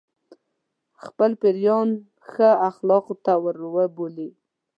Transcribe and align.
خپل 1.03 1.31
پیروان 1.41 1.89
ښو 2.29 2.49
اخلاقو 2.69 3.15
ته 3.25 3.33
وروبولي. 3.43 4.29